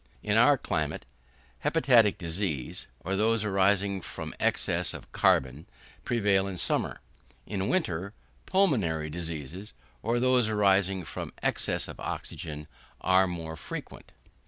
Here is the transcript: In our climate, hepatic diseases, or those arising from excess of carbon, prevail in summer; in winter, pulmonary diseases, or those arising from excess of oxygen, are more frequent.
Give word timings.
In 0.23 0.35
our 0.35 0.57
climate, 0.57 1.05
hepatic 1.59 2.17
diseases, 2.17 2.87
or 3.01 3.15
those 3.15 3.43
arising 3.45 4.01
from 4.01 4.33
excess 4.39 4.95
of 4.95 5.11
carbon, 5.11 5.67
prevail 6.03 6.47
in 6.47 6.57
summer; 6.57 7.01
in 7.45 7.67
winter, 7.69 8.15
pulmonary 8.47 9.11
diseases, 9.11 9.73
or 10.01 10.19
those 10.19 10.49
arising 10.49 11.03
from 11.03 11.33
excess 11.43 11.87
of 11.87 11.99
oxygen, 11.99 12.67
are 12.99 13.27
more 13.27 13.55
frequent. 13.55 14.11